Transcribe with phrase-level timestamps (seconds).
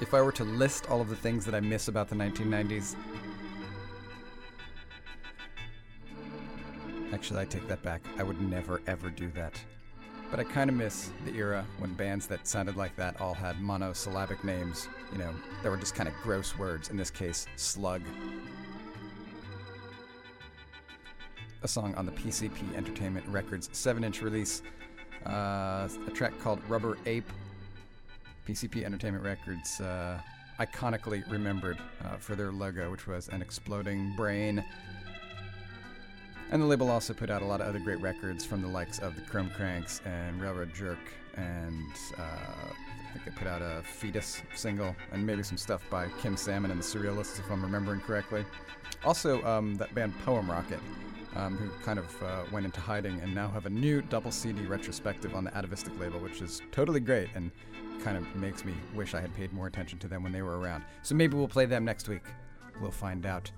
[0.00, 2.94] If I were to list all of the things that I miss about the 1990s,
[7.12, 8.02] actually, I take that back.
[8.16, 9.60] I would never ever do that.
[10.30, 13.60] But I kind of miss the era when bands that sounded like that all had
[13.60, 18.02] monosyllabic names, you know, that were just kind of gross words, in this case, slug.
[21.62, 24.62] A song on the PCP Entertainment Records 7 inch release,
[25.26, 27.24] uh, a track called Rubberape.
[28.48, 30.20] PCP Entertainment Records uh,
[30.58, 34.64] iconically remembered uh, for their logo, which was an exploding brain
[36.50, 38.98] and the label also put out a lot of other great records from the likes
[38.98, 40.98] of the Chrome Cranks and Railroad Jerk,
[41.36, 46.08] and uh, I think they put out a Foetus single, and maybe some stuff by
[46.20, 48.44] Kim Salmon and the Surrealists, if I'm remembering correctly.
[49.04, 50.80] Also, um, that band Poem Rocket,
[51.38, 54.66] um, who kind of uh, went into hiding and now have a new double CD
[54.66, 57.50] retrospective on the Atavistic label, which is totally great and
[58.00, 60.58] kind of makes me wish I had paid more attention to them when they were
[60.58, 60.84] around.
[61.02, 62.24] So maybe we'll play them next week.
[62.80, 63.50] We'll find out.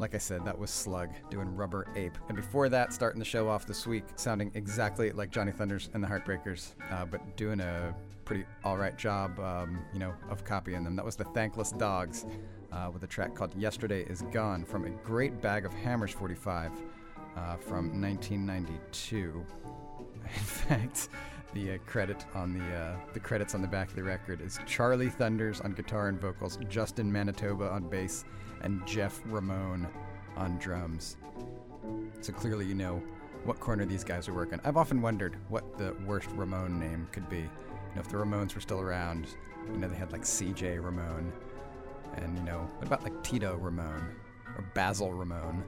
[0.00, 2.14] Like I said, that was Slug doing Rubberape.
[2.28, 6.02] And before that, starting the show off this week, sounding exactly like Johnny Thunders and
[6.02, 7.92] the Heartbreakers, uh, but doing a
[8.24, 10.94] pretty alright job, um, you know, of copying them.
[10.94, 12.26] That was the Thankless Dogs
[12.72, 16.72] uh, with a track called Yesterday Is Gone from a great bag of Hammers 45
[17.36, 19.44] uh, from 1992.
[20.24, 21.08] In fact,
[21.54, 24.58] the uh, credit on the uh, the credits on the back of the record is
[24.66, 28.24] Charlie Thunders on guitar and vocals, Justin Manitoba on bass,
[28.62, 29.88] and Jeff Ramone
[30.36, 31.16] on drums.
[32.20, 33.02] So clearly, you know
[33.44, 34.60] what corner these guys are working.
[34.64, 37.38] I've often wondered what the worst Ramone name could be.
[37.38, 39.28] You know, if the Ramones were still around,
[39.72, 40.78] you know, they had like C.J.
[40.78, 41.32] Ramone,
[42.22, 44.14] and you know, what about like Tito Ramon
[44.56, 45.64] or Basil Ramon?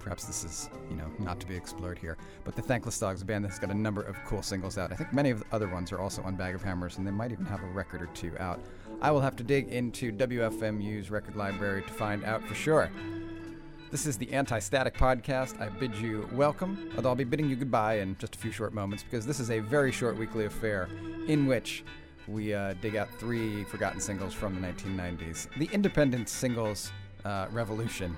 [0.00, 2.16] Perhaps this is, you know, not to be explored here.
[2.44, 4.90] But the Thankless Dogs, band that's got a number of cool singles out.
[4.90, 7.10] I think many of the other ones are also on Bag of Hammers, and they
[7.10, 8.60] might even have a record or two out.
[9.02, 12.90] I will have to dig into WFMU's record library to find out for sure.
[13.90, 15.60] This is the Anti Static Podcast.
[15.60, 18.74] I bid you welcome, although I'll be bidding you goodbye in just a few short
[18.74, 20.88] moments because this is a very short weekly affair
[21.26, 21.84] in which
[22.28, 25.48] we uh, dig out three forgotten singles from the 1990s.
[25.58, 26.92] The independent singles
[27.24, 28.16] uh, revolution,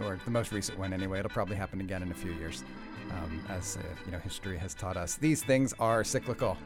[0.00, 1.18] or the most recent one anyway.
[1.18, 2.64] It'll probably happen again in a few years,
[3.10, 5.16] um, as uh, you know, history has taught us.
[5.16, 6.56] These things are cyclical.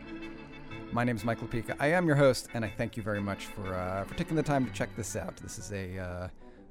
[0.93, 1.77] My name is Michael Lupica.
[1.81, 4.43] I am your host, and I thank you very much for uh, for taking the
[4.43, 5.37] time to check this out.
[5.37, 6.29] This is a uh,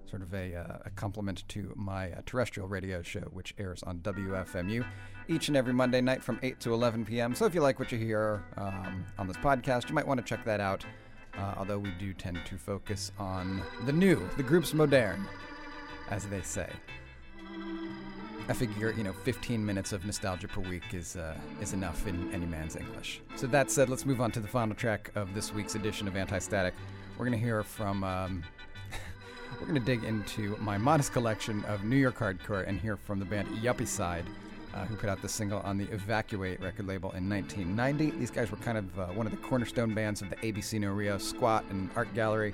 [0.09, 3.99] sort of a, uh, a compliment to my uh, terrestrial radio show, which airs on
[3.99, 4.85] WFMU
[5.27, 7.35] each and every Monday night from 8 to 11 p.m.
[7.35, 10.25] So if you like what you hear um, on this podcast, you might want to
[10.25, 10.85] check that out.
[11.37, 15.27] Uh, although we do tend to focus on the new, the group's modern,
[16.09, 16.69] as they say.
[18.49, 22.33] I figure, you know, 15 minutes of nostalgia per week is uh, is enough in
[22.33, 23.21] any man's English.
[23.35, 26.15] So that said, let's move on to the final track of this week's edition of
[26.15, 26.73] Anti Static.
[27.17, 28.03] We're gonna hear from.
[28.03, 28.43] Um,
[29.59, 33.25] we're gonna dig into my modest collection of New York hardcore and hear from the
[33.25, 34.25] band Yuppicide,
[34.73, 38.17] uh, who put out the single on the Evacuate record label in 1990.
[38.19, 40.91] These guys were kind of uh, one of the cornerstone bands of the ABC No
[40.91, 42.53] Rio Squat and Art Gallery.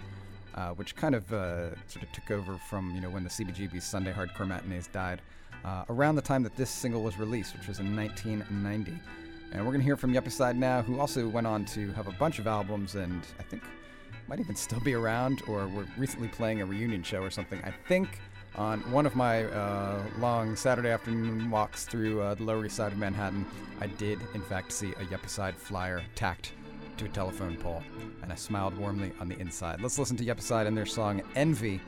[0.55, 3.83] Uh, which kind of uh, sort of took over from you know when the CBGB's
[3.83, 5.19] Sunday Hardcore Matinees died
[5.65, 8.91] uh, around the time that this single was released, which was in 1990.
[9.51, 12.11] And we're going to hear from Yuppicide now, who also went on to have a
[12.11, 13.63] bunch of albums and I think
[14.27, 17.61] might even still be around, or we're recently playing a reunion show or something.
[17.63, 18.19] I think
[18.55, 22.91] on one of my uh, long Saturday afternoon walks through uh, the Lower East Side
[22.91, 23.45] of Manhattan,
[23.81, 26.53] I did, in fact, see a Yuppicide flyer tacked
[26.97, 27.83] to a telephone pole,
[28.21, 29.81] and I smiled warmly on the inside.
[29.81, 31.81] Let's listen to Yuppicide and their song Envy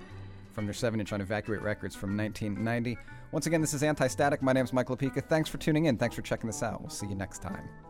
[0.54, 2.98] from their 7 inch on Evacuate Records from 1990.
[3.32, 4.42] Once again, this is Anti Static.
[4.42, 5.22] My name is Michael Lupica.
[5.22, 5.98] Thanks for tuning in.
[5.98, 6.82] Thanks for checking this out.
[6.82, 7.85] We'll see you next time.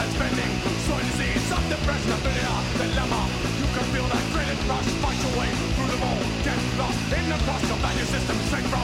[0.00, 0.52] and spending.
[0.86, 3.22] Soil disease, of depression, a billionaire dilemma
[3.60, 4.88] You can feel that credit rush.
[5.04, 8.66] Fight your way through the wall Get lost in the crust of value system Straight
[8.72, 8.79] from